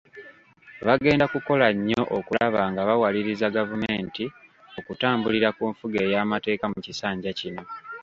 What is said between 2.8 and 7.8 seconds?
bawaliriza gavumenti okutambulira ku nfuga ey’amateeka mu kisanja kino.